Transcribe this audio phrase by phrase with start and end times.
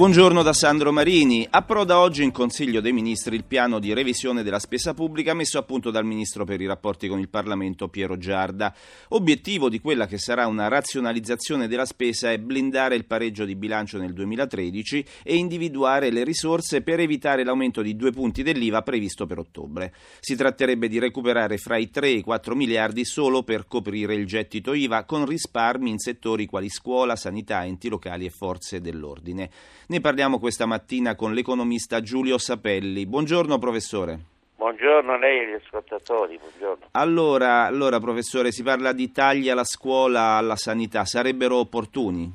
[0.00, 1.46] Buongiorno da Sandro Marini.
[1.50, 5.62] Approda oggi in Consiglio dei Ministri il piano di revisione della spesa pubblica messo a
[5.62, 8.74] punto dal Ministro per i rapporti con il Parlamento Piero Giarda.
[9.08, 13.98] Obiettivo di quella che sarà una razionalizzazione della spesa è blindare il pareggio di bilancio
[13.98, 19.36] nel 2013 e individuare le risorse per evitare l'aumento di due punti dell'IVA previsto per
[19.36, 19.92] ottobre.
[20.20, 24.24] Si tratterebbe di recuperare fra i 3 e i 4 miliardi solo per coprire il
[24.24, 29.50] gettito IVA con risparmi in settori quali scuola, sanità, enti locali e forze dell'ordine.
[29.90, 33.06] Ne parliamo questa mattina con l'economista Giulio Sapelli.
[33.06, 34.18] Buongiorno professore.
[34.54, 36.38] Buongiorno a lei e agli ascoltatori.
[36.38, 36.86] Buongiorno.
[36.92, 42.32] Allora, allora, professore, si parla di tagli alla scuola, alla sanità, sarebbero opportuni?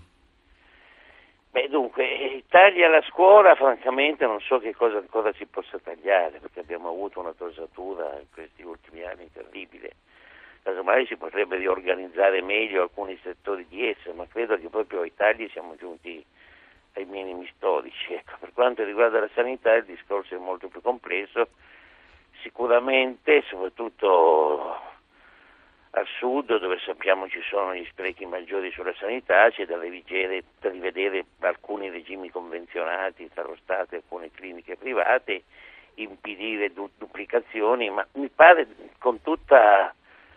[1.51, 6.39] Beh, dunque, i tagli alla scuola, francamente, non so che cosa ancora si possa tagliare,
[6.41, 9.93] perché abbiamo avuto una dosatura in questi ultimi anni terribile.
[10.61, 15.47] Casomai si potrebbe riorganizzare meglio alcuni settori di esse, ma credo che proprio ai tagli
[15.53, 16.21] siamo giunti
[16.95, 18.13] ai minimi storici.
[18.13, 21.49] Ecco, per quanto riguarda la sanità il discorso è molto più complesso,
[22.41, 24.79] sicuramente soprattutto
[25.91, 30.69] al sud dove sappiamo ci sono gli sprechi maggiori sulla sanità c'è da rivedere, da
[30.69, 35.43] rivedere alcuni regimi convenzionati tra lo Stato e alcune cliniche private,
[35.95, 39.93] impedire du- duplicazioni, ma mi pare con tutta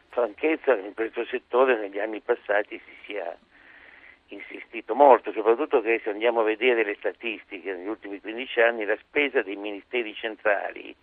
[0.09, 3.37] franchezza che in questo settore negli anni passati si sia
[4.29, 8.97] insistito molto, soprattutto che se andiamo a vedere le statistiche negli ultimi 15 anni la
[9.01, 10.95] spesa dei ministeri centrali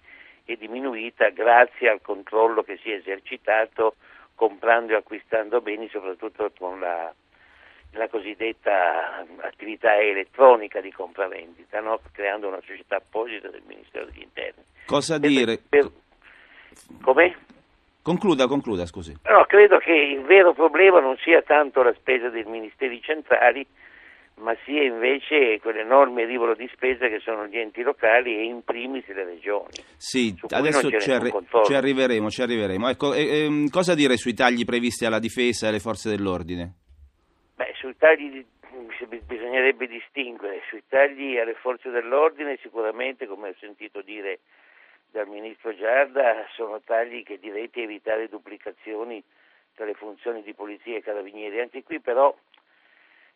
[0.46, 3.96] è diminuita grazie al controllo che si è esercitato
[4.36, 7.12] comprando e acquistando beni, soprattutto con la,
[7.92, 12.00] la cosiddetta attività elettronica di compravendita, no?
[12.12, 14.64] creando una società apposita del Ministero degli Interni.
[14.86, 15.58] Cosa dire?
[15.68, 15.90] Per,
[17.02, 17.36] come?
[18.06, 19.18] Concluda, concluda, scusi.
[19.24, 23.66] No, credo che il vero problema non sia tanto la spesa dei ministeri centrali,
[24.36, 29.08] ma sia invece quell'enorme rivolo di spesa che sono gli enti locali e in primis
[29.08, 29.82] le regioni.
[29.98, 31.34] Sì, adesso ci, arri-
[31.64, 32.90] ci, arriveremo, ci arriveremo.
[32.90, 36.74] Ecco, eh, eh, cosa dire sui tagli previsti alla difesa e alle forze dell'ordine?
[37.56, 38.46] Beh, sui tagli
[39.26, 44.42] bisognerebbe distinguere, sui tagli alle forze dell'ordine sicuramente, come ho sentito dire
[45.16, 49.24] dal Ministro Giarda sono tagli che diretti a evitare duplicazioni
[49.74, 51.62] tra le funzioni di polizia e carabinieri.
[51.62, 52.36] Anche qui però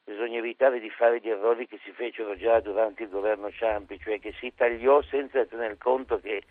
[0.03, 4.19] bisogna evitare di fare gli errori che si fecero già durante il governo Ciampi, cioè
[4.19, 6.43] che si tagliò senza tener conto che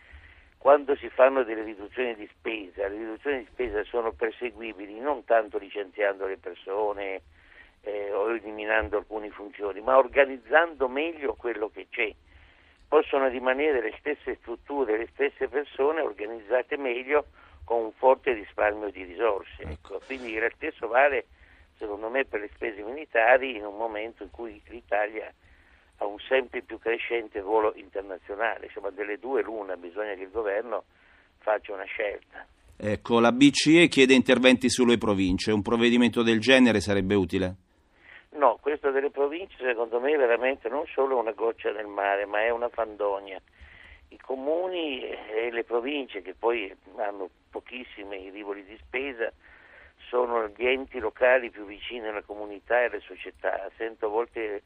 [0.56, 5.58] quando si fanno delle riduzioni di spesa, le riduzioni di spesa sono perseguibili non tanto
[5.58, 7.20] licenziando le persone
[7.82, 12.14] eh, o eliminando alcune funzioni, ma organizzando meglio quello che c'è
[12.88, 17.26] possono rimanere le stesse strutture, le stesse persone organizzate meglio
[17.64, 19.62] con un forte risparmio di risorse.
[19.62, 19.96] Ecco.
[19.96, 20.00] ecco.
[20.06, 21.26] Quindi lo stesso vale
[21.76, 25.32] secondo me per le spese militari in un momento in cui l'Italia
[25.98, 30.84] ha un sempre più crescente ruolo internazionale, insomma delle due l'una, bisogna che il governo
[31.38, 32.46] faccia una scelta.
[32.76, 37.56] Ecco, la BCE chiede interventi sulle province, un provvedimento del genere sarebbe utile?
[38.30, 42.42] No, questo delle province secondo me è veramente non solo una goccia nel mare, ma
[42.42, 43.40] è una fandonia.
[44.10, 49.32] I comuni e le province, che poi hanno pochissimi rivoli di spesa,
[50.08, 53.68] sono gli enti locali più vicini alla comunità e alle società.
[53.76, 54.62] Sento a volte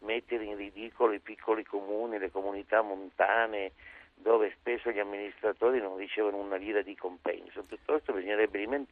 [0.00, 3.72] mettere in ridicolo i piccoli comuni, le comunità montane,
[4.14, 7.62] dove spesso gli amministratori non ricevono una lira di compenso.
[7.62, 8.86] Piuttosto bisognerebbe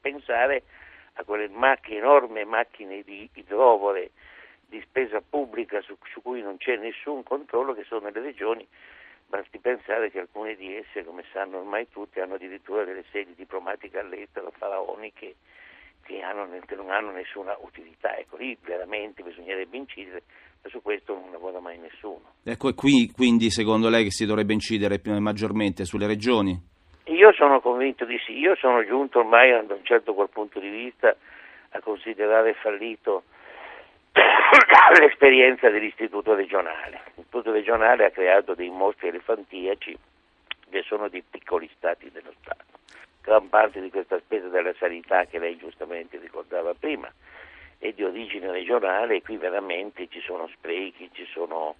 [0.00, 0.62] pensare
[1.20, 4.10] a quelle macchine, enormi macchine di idrovore
[4.66, 8.66] di spesa pubblica su, su, cui non c'è nessun controllo che sono le regioni,
[9.26, 13.98] basti pensare che alcune di esse, come sanno ormai tutti, hanno addirittura delle sedi diplomatiche
[13.98, 15.34] all'estero faraoniche
[16.02, 18.16] che, hanno, che non hanno nessuna utilità.
[18.16, 20.22] Ecco, lì veramente bisognerebbe incidere,
[20.62, 22.34] ma su questo non lavora mai nessuno.
[22.44, 26.78] Ecco, e qui quindi secondo lei che si dovrebbe incidere maggiormente sulle regioni?
[27.04, 30.68] Io sono convinto di sì, io sono giunto ormai da un certo qual punto di
[30.68, 31.14] vista
[31.70, 33.24] a considerare fallito
[34.98, 37.00] l'esperienza dell'istituto regionale.
[37.16, 39.96] L'istituto regionale ha creato dei mostri elefantiaci
[40.70, 42.78] che sono dei piccoli stati dello Stato.
[43.22, 47.12] Gran parte di questa spesa della sanità che lei giustamente ricordava prima
[47.78, 51.76] è di origine regionale e qui veramente ci sono sprechi, ci sono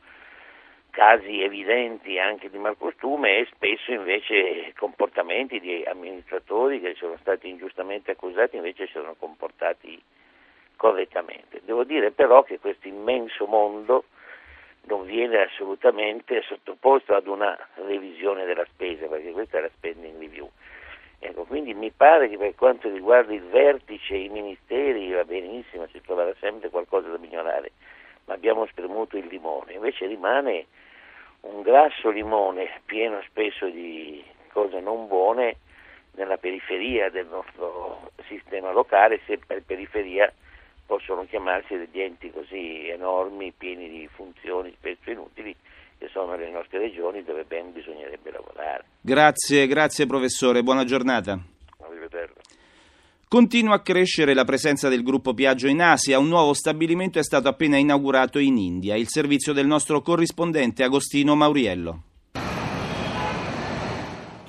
[0.90, 8.10] casi evidenti anche di malcostume e spesso invece comportamenti di amministratori che sono stati ingiustamente
[8.10, 10.00] accusati invece si sono comportati
[10.76, 11.60] correttamente.
[11.64, 14.04] Devo dire però che questo immenso mondo
[14.84, 20.50] non viene assolutamente sottoposto ad una revisione della spesa, perché questa è la spending review.
[21.18, 25.86] Ecco, quindi mi pare che per quanto riguarda il vertice e i ministeri va benissimo,
[25.88, 27.72] si troverà sempre qualcosa da migliorare,
[28.32, 30.66] abbiamo spremuto il limone, invece rimane
[31.42, 34.22] un grasso limone pieno spesso di
[34.52, 35.56] cose non buone
[36.12, 40.32] nella periferia del nostro sistema locale, se per periferia
[40.86, 45.54] possono chiamarsi degli enti così enormi, pieni di funzioni spesso inutili,
[45.98, 48.84] che sono le nostre regioni dove ben bisognerebbe lavorare.
[49.00, 51.38] Grazie, grazie professore, buona giornata.
[53.32, 56.18] Continua a crescere la presenza del gruppo Piaggio in Asia.
[56.18, 58.96] Un nuovo stabilimento è stato appena inaugurato in India.
[58.96, 62.09] Il servizio del nostro corrispondente Agostino Mauriello.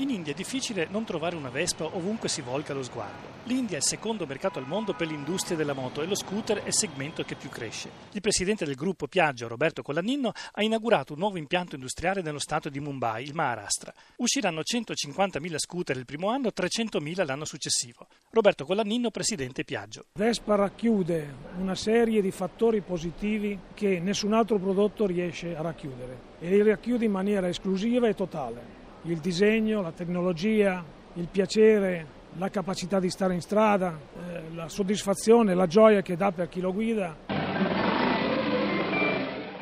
[0.02, 3.40] In India è difficile non trovare una Vespa ovunque si volga lo sguardo.
[3.44, 6.68] L'India è il secondo mercato al mondo per l'industria della moto e lo scooter è
[6.68, 7.92] il segmento che più cresce.
[8.14, 12.70] Il presidente del gruppo Piaggio, Roberto Colannino, ha inaugurato un nuovo impianto industriale nello stato
[12.70, 13.94] di Mumbai, il Maharashtra.
[14.16, 18.08] Usciranno 150.000 scooter il primo anno, 300.000 l'anno successivo.
[18.32, 20.06] Roberto Colannino, presidente Piaggio.
[20.14, 26.50] Vespa racchiude una serie di fattori positivi che nessun altro prodotto riesce a racchiudere e
[26.50, 30.84] li racchiude in maniera esclusiva e totale il disegno, la tecnologia,
[31.14, 32.06] il piacere,
[32.38, 36.62] la capacità di stare in strada, eh, la soddisfazione, la gioia che dà per chi
[36.62, 37.41] lo guida.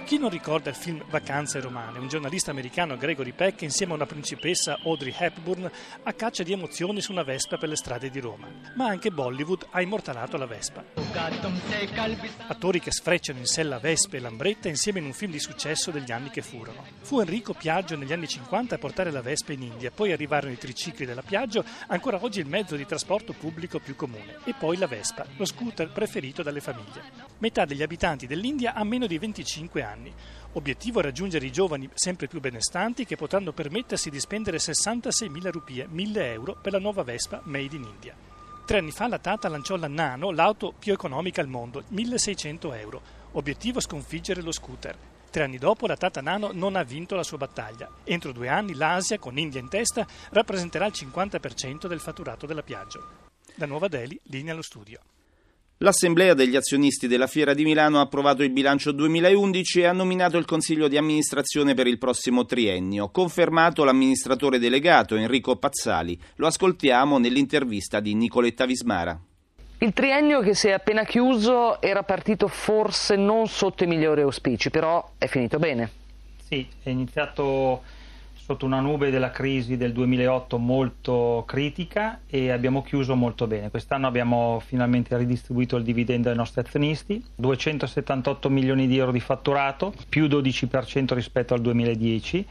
[0.10, 2.00] Chi non ricorda il film Vacanze romane?
[2.00, 5.70] Un giornalista americano, Gregory Peck, insieme a una principessa, Audrey Hepburn,
[6.02, 8.48] a caccia di emozioni su una Vespa per le strade di Roma.
[8.74, 10.84] Ma anche Bollywood ha immortalato la Vespa.
[12.48, 16.12] Attori che sfrecciano in sella Vespa e Lambretta insieme in un film di successo degli
[16.12, 16.84] anni che furono.
[17.02, 20.58] Fu Enrico Piaggio negli anni 50 a portare la Vespa in India, poi arrivarono i
[20.58, 24.88] tricicli della Piaggio, ancora oggi il mezzo di trasporto pubblico più comune, e poi la
[24.88, 27.28] Vespa, lo scooter preferito dalle famiglie.
[27.38, 30.14] Metà degli abitanti dell'India ha meno di 25 anni anni.
[30.54, 36.18] Obiettivo raggiungere i giovani sempre più benestanti che potranno permettersi di spendere 66.000 rupie, 1.000
[36.18, 38.16] euro, per la nuova Vespa Made in India.
[38.66, 43.02] Tre anni fa la Tata lanciò la Nano, l'auto più economica al mondo, 1.600 euro.
[43.34, 44.98] Obiettivo sconfiggere lo scooter.
[45.30, 47.90] Tre anni dopo la Tata Nano non ha vinto la sua battaglia.
[48.04, 53.28] Entro due anni l'Asia, con India in testa, rappresenterà il 50% del fatturato della Piaggio.
[53.56, 55.00] Da Nuova Delhi, linea allo studio.
[55.82, 60.36] L'Assemblea degli azionisti della Fiera di Milano ha approvato il bilancio 2011 e ha nominato
[60.36, 63.08] il Consiglio di amministrazione per il prossimo triennio.
[63.08, 66.20] Confermato l'amministratore delegato Enrico Pazzali.
[66.36, 69.18] Lo ascoltiamo nell'intervista di Nicoletta Vismara.
[69.78, 74.70] Il triennio che si è appena chiuso era partito forse non sotto i migliori auspici,
[74.70, 75.90] però è finito bene.
[76.46, 77.84] Sì, è iniziato
[78.50, 83.70] sotto una nube della crisi del 2008 molto critica e abbiamo chiuso molto bene.
[83.70, 89.94] Quest'anno abbiamo finalmente ridistribuito il dividendo ai nostri azionisti, 278 milioni di euro di fatturato,
[90.10, 92.48] più 12% rispetto al 2010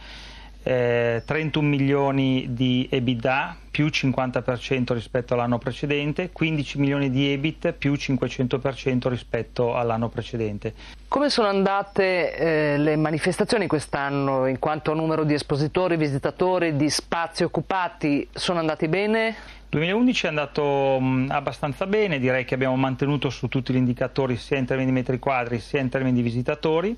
[0.69, 7.95] eh, 31 milioni di EBITDA più 50% rispetto all'anno precedente, 15 milioni di EBIT più
[7.95, 10.75] 500% rispetto all'anno precedente.
[11.09, 16.91] Come sono andate eh, le manifestazioni quest'anno in quanto a numero di espositori, visitatori, di
[16.91, 18.29] spazi occupati?
[18.31, 19.37] Sono andati bene?
[19.71, 24.59] 2011 è andato mh, abbastanza bene, direi che abbiamo mantenuto su tutti gli indicatori sia
[24.59, 26.95] in termini di metri quadri sia in termini di visitatori.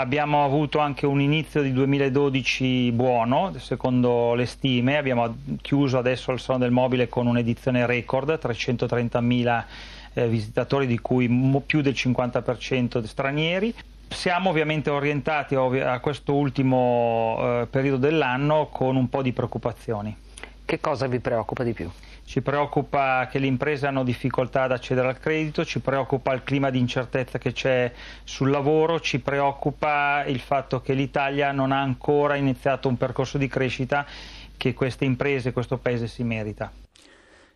[0.00, 4.96] Abbiamo avuto anche un inizio di 2012 buono, secondo le stime.
[4.96, 9.64] Abbiamo chiuso adesso il Salone del Mobile con un'edizione record, 330.000
[10.14, 11.28] eh, visitatori, di cui
[11.66, 13.74] più del 50% stranieri.
[14.08, 20.16] Siamo ovviamente orientati a questo ultimo eh, periodo dell'anno con un po' di preoccupazioni.
[20.70, 21.90] Che cosa vi preoccupa di più?
[22.24, 26.70] Ci preoccupa che le imprese hanno difficoltà ad accedere al credito, ci preoccupa il clima
[26.70, 32.36] di incertezza che c'è sul lavoro, ci preoccupa il fatto che l'Italia non ha ancora
[32.36, 34.06] iniziato un percorso di crescita
[34.56, 36.70] che queste imprese questo Paese si merita.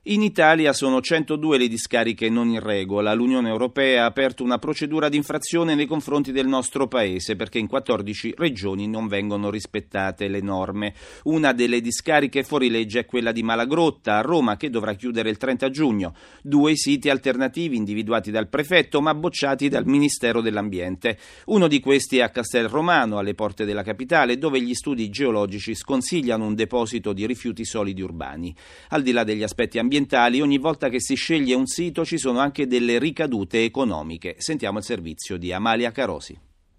[0.08, 3.14] In Italia sono 102 le discariche non in regola.
[3.14, 7.66] L'Unione Europea ha aperto una procedura di infrazione nei confronti del nostro Paese perché in
[7.66, 10.92] 14 regioni non vengono rispettate le norme.
[11.22, 15.38] Una delle discariche fuori legge è quella di Malagrotta a Roma che dovrà chiudere il
[15.38, 16.14] 30 giugno.
[16.42, 21.16] Due siti alternativi individuati dal prefetto ma bocciati dal Ministero dell'Ambiente.
[21.46, 25.74] Uno di questi è a Castel Romano, alle porte della capitale, dove gli studi geologici
[25.74, 28.54] sconsigliano un deposito di rifiuti solidi urbani.
[28.90, 32.18] Al di là degli aspetti ambientali, ambientali, ogni volta che si sceglie un sito ci
[32.18, 34.34] sono anche delle ricadute economiche.
[34.38, 36.36] Sentiamo il servizio di Amalia Carosi.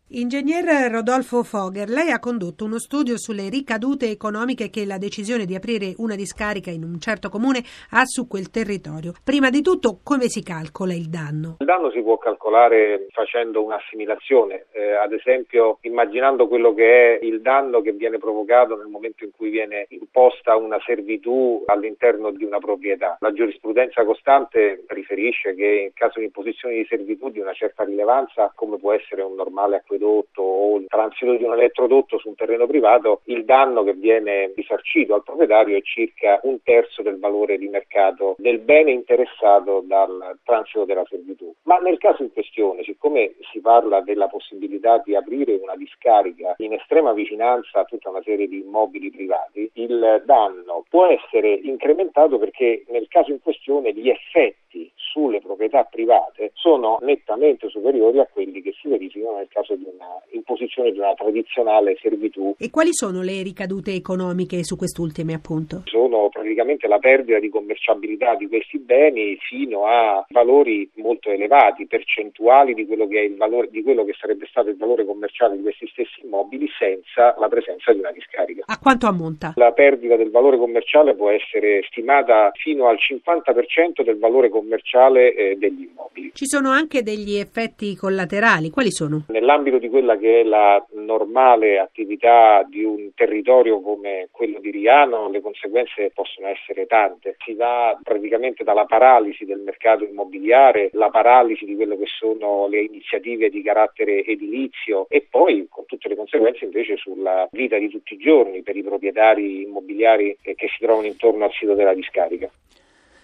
[0.07, 5.55] Ingegner Rodolfo Fogher, lei ha condotto uno studio sulle ricadute economiche che la decisione di
[5.55, 9.13] aprire una discarica in un certo comune ha su quel territorio.
[9.23, 11.55] Prima di tutto, come si calcola il danno?
[11.57, 17.41] Il danno si può calcolare facendo un'assimilazione, eh, ad esempio immaginando quello che è il
[17.41, 22.59] danno che viene provocato nel momento in cui viene imposta una servitù all'interno di una
[22.59, 23.17] proprietà.
[23.21, 28.51] La giurisprudenza costante riferisce che in caso di imposizione di servitù di una certa rilevanza,
[28.53, 32.35] come può essere un normale acquedotto, acquedotto o il transito di un elettrodotto su un
[32.35, 37.57] terreno privato, il danno che viene risarcito al proprietario è circa un terzo del valore
[37.57, 41.53] di mercato del bene interessato dal transito della servitù.
[41.63, 46.73] Ma nel caso in questione, siccome si parla della possibilità di aprire una discarica in
[46.73, 52.83] estrema vicinanza a tutta una serie di immobili privati, il danno può essere incrementato perché
[52.89, 58.73] nel caso in questione gli effetti sulle proprietà private sono nettamente superiori a quelli che
[58.81, 62.53] si verificano nel caso di una imposizione di una tradizionale servitù.
[62.57, 65.83] E quali sono le ricadute economiche su quest'ultime appunto?
[65.85, 72.73] Sono praticamente la perdita di commerciabilità di questi beni fino a valori molto elevati, percentuali
[72.73, 75.61] di quello che, è il valore, di quello che sarebbe stato il valore commerciale di
[75.61, 78.63] questi stessi immobili senza la presenza di una discarica.
[78.65, 79.53] A quanto ammonta?
[79.55, 85.55] La perdita del valore commerciale può essere stimata fino al 50% del valore commerciale eh,
[85.57, 86.31] degli immobili.
[86.33, 89.25] Ci sono anche degli effetti collaterali, quali sono?
[89.29, 95.29] Nell'ambito di quella che è la normale attività di un territorio come quello di Riano,
[95.29, 97.35] le conseguenze possono essere tante.
[97.45, 102.81] Si va praticamente dalla paralisi del mercato immobiliare, la paralisi di quelle che sono le
[102.81, 108.13] iniziative di carattere edilizio e poi con tutte le conseguenze invece sulla vita di tutti
[108.13, 112.49] i giorni per i proprietari immobiliari che si trovano intorno al sito della discarica.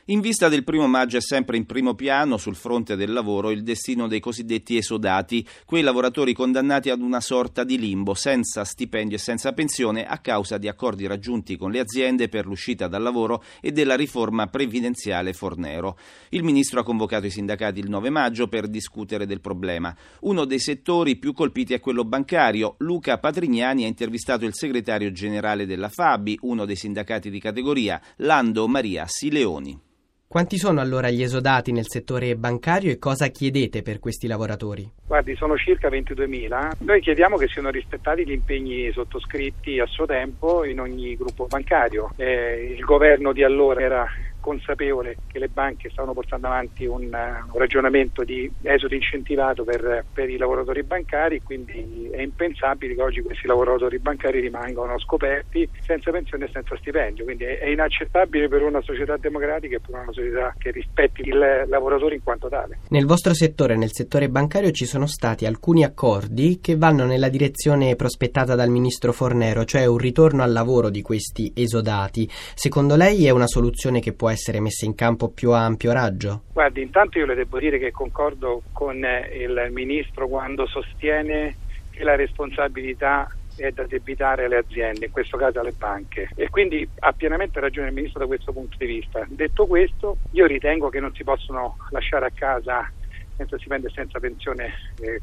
[0.06, 3.62] In vista del primo maggio è sempre in primo piano sul fronte del lavoro il
[3.62, 9.20] destino dei cosiddetti esodati, quei lavoratori condannati ad una sorta di limbo, senza stipendio e
[9.20, 13.72] senza pensione a causa di accordi raggiunti con le aziende per l'uscita dal lavoro e
[13.72, 15.96] della riforma previdenziale Fornero.
[16.30, 19.96] Il ministro ha convocato i sindacati il 9 maggio per discutere del problema.
[20.22, 22.74] Uno dei settori più colpiti è quello bancario.
[22.80, 28.68] Luca Patrignani ha intervistato il segretario generale della Fabi, uno dei sindacati di categoria, Lando
[28.68, 29.90] Maria Sileoni.
[30.32, 34.90] Quanti sono allora gli esodati nel settore bancario e cosa chiedete per questi lavoratori?
[35.06, 36.72] Guardi, sono circa 22.000.
[36.86, 42.14] Noi chiediamo che siano rispettati gli impegni sottoscritti a suo tempo in ogni gruppo bancario.
[42.16, 44.08] Eh, il governo di allora era
[44.42, 50.30] consapevole che le banche stavano portando avanti un, un ragionamento di esito incentivato per, per,
[50.30, 56.46] i lavoratori bancari, quindi è impensabile che oggi questi lavoratori bancari rimangano scoperti senza pensione
[56.46, 60.54] e senza stipendio, quindi è, è inaccettabile per una società democratica e per una società
[60.58, 62.80] che rispetti il lavoratore in quanto tale.
[62.90, 67.96] Nel vostro settore, nel settore bancario, ci sono stati alcuni accordi che vanno nella direzione
[67.96, 72.28] prospettata dal ministro Fornero, cioè un ritorno al lavoro di questi esodati.
[72.56, 76.44] Secondo lei è una soluzione che può essere messa in campo più a ampio raggio?
[76.54, 81.56] Guardi, intanto io le devo dire che concordo con eh, il Ministro quando sostiene
[81.90, 86.30] che la responsabilità è da debitare alle aziende, in questo caso alle banche.
[86.36, 89.26] E quindi ha pienamente ragione il Ministro da questo punto di vista.
[89.28, 92.90] Detto questo, io ritengo che non si possono lasciare a casa
[93.36, 95.22] senza stipendio e senza pensione eh,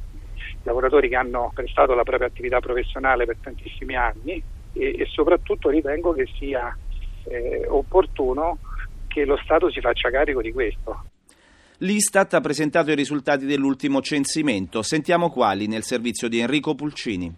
[0.62, 6.12] lavoratori che hanno prestato la propria attività professionale per tantissimi anni e, e soprattutto ritengo
[6.12, 6.76] che sia
[7.24, 8.58] eh, opportuno
[9.08, 11.04] che lo Stato si faccia carico di questo.
[11.78, 14.82] L'Istat ha presentato i risultati dell'ultimo censimento.
[14.82, 17.32] Sentiamo quali nel servizio di Enrico Pulcini.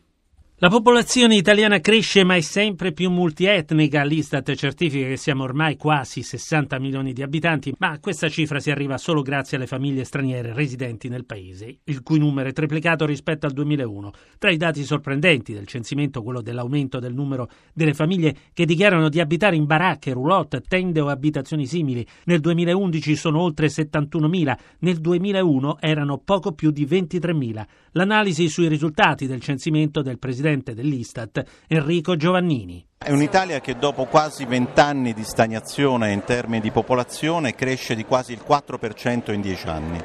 [0.63, 4.05] La popolazione italiana cresce ma è sempre più multietnica.
[4.05, 8.99] L'Istat certifica che siamo ormai quasi 60 milioni di abitanti, ma questa cifra si arriva
[8.99, 13.53] solo grazie alle famiglie straniere residenti nel paese, il cui numero è triplicato rispetto al
[13.53, 14.11] 2001.
[14.37, 19.19] Tra i dati sorprendenti del censimento quello dell'aumento del numero delle famiglie che dichiarano di
[19.19, 22.07] abitare in baracche, roulotte, tende o abitazioni simili.
[22.25, 27.65] Nel 2011 sono oltre 71.000, nel 2001 erano poco più di 23.000.
[27.93, 32.85] L'analisi sui risultati del censimento del presidente presidente dell'Istat Enrico Giovannini.
[32.99, 38.33] È un'Italia che dopo quasi vent'anni di stagnazione in termini di popolazione cresce di quasi
[38.33, 39.99] il 4% in dieci anni.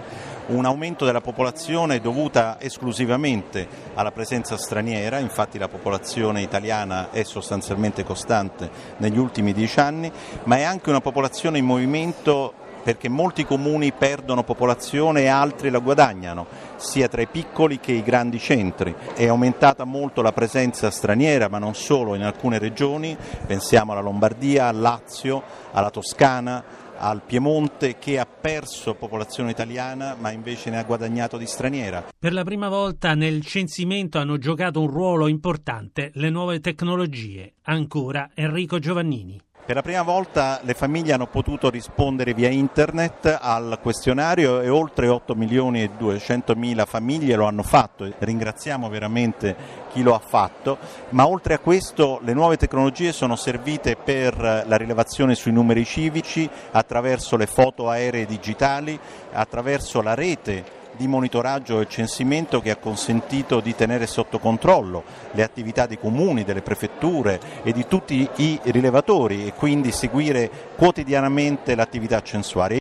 [0.48, 8.04] Un aumento della popolazione dovuta esclusivamente alla presenza straniera, infatti la popolazione italiana è sostanzialmente
[8.04, 10.12] costante negli ultimi dieci anni,
[10.44, 15.80] ma è anche una popolazione in movimento perché molti comuni perdono popolazione e altri la
[15.80, 18.94] guadagnano, sia tra i piccoli che i grandi centri.
[19.16, 24.68] È aumentata molto la presenza straniera, ma non solo in alcune regioni, pensiamo alla Lombardia,
[24.68, 26.64] al Lazio, alla Toscana,
[26.98, 32.06] al Piemonte che ha perso popolazione italiana ma invece ne ha guadagnato di straniera.
[32.18, 37.56] Per la prima volta nel censimento hanno giocato un ruolo importante le nuove tecnologie.
[37.64, 39.42] Ancora Enrico Giovannini.
[39.66, 45.08] Per la prima volta le famiglie hanno potuto rispondere via internet al questionario e oltre
[45.08, 48.08] 8 milioni e 200 mila famiglie lo hanno fatto.
[48.16, 49.56] Ringraziamo veramente
[49.92, 50.78] chi lo ha fatto,
[51.10, 56.48] ma oltre a questo le nuove tecnologie sono servite per la rilevazione sui numeri civici
[56.70, 59.00] attraverso le foto aeree digitali,
[59.32, 65.44] attraverso la rete di monitoraggio e censimento che ha consentito di tenere sotto controllo le
[65.44, 72.22] attività dei comuni, delle prefetture e di tutti i rilevatori e quindi seguire quotidianamente l'attività
[72.22, 72.80] censuaria.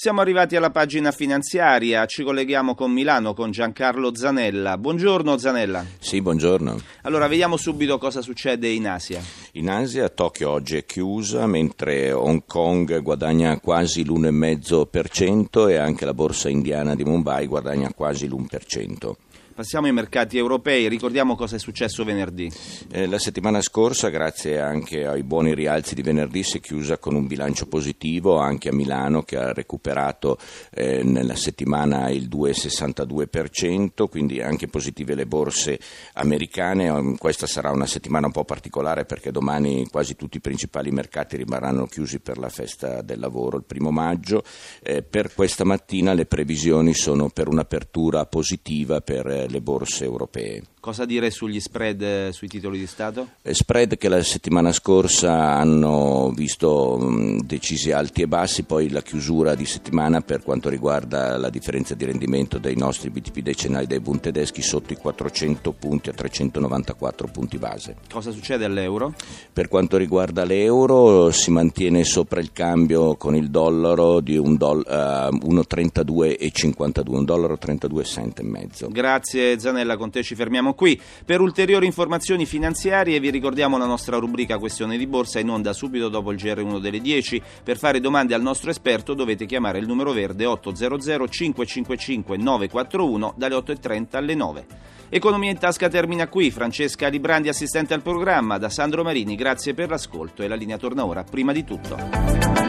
[0.00, 4.78] Siamo arrivati alla pagina finanziaria, ci colleghiamo con Milano con Giancarlo Zanella.
[4.78, 5.84] Buongiorno Zanella.
[5.98, 6.80] Sì, buongiorno.
[7.02, 9.20] Allora, vediamo subito cosa succede in Asia.
[9.54, 16.14] In Asia Tokyo oggi è chiusa, mentre Hong Kong guadagna quasi l'1,5% e anche la
[16.14, 19.14] borsa indiana di Mumbai guadagna quasi l'1%.
[19.58, 22.48] Passiamo ai mercati europei, ricordiamo cosa è successo venerdì.
[22.92, 27.16] Eh, la settimana scorsa, grazie anche ai buoni rialzi di venerdì, si è chiusa con
[27.16, 30.38] un bilancio positivo anche a Milano che ha recuperato
[30.70, 35.80] eh, nella settimana il 2,62%, quindi anche positive le borse
[36.12, 36.88] americane.
[36.88, 41.36] Um, questa sarà una settimana un po' particolare perché domani quasi tutti i principali mercati
[41.36, 44.44] rimarranno chiusi per la festa del lavoro il primo maggio.
[44.80, 50.62] Eh, per questa mattina le previsioni sono per un'apertura positiva per eh, le borse europee.
[50.88, 53.32] Cosa dire sugli spread eh, sui titoli di Stato?
[53.42, 59.02] Eh, spread che la settimana scorsa hanno visto mh, decisi alti e bassi, poi la
[59.02, 64.00] chiusura di settimana per quanto riguarda la differenza di rendimento dei nostri BTP decennali dei
[64.00, 67.96] Bund tedeschi sotto i 400 punti a 394 punti base.
[68.10, 69.12] Cosa succede all'euro?
[69.52, 74.86] Per quanto riguarda l'euro si mantiene sopra il cambio con il dollaro di un doll-
[74.88, 78.88] uh, 1,32,52, un dollaro 32 cent e mezzo.
[78.88, 80.98] Grazie Zanella, con te ci fermiamo qui.
[81.24, 86.08] Per ulteriori informazioni finanziarie vi ricordiamo la nostra rubrica Questione di Borsa in onda subito
[86.08, 87.42] dopo il GR1 delle 10.
[87.64, 93.56] Per fare domande al nostro esperto dovete chiamare il numero verde 800 555 941 dalle
[93.56, 94.66] 8.30 alle 9.
[95.08, 96.52] Economia in tasca termina qui.
[96.52, 98.58] Francesca Librandi, assistente al programma.
[98.58, 102.67] Da Sandro Marini, grazie per l'ascolto e la linea torna ora prima di tutto.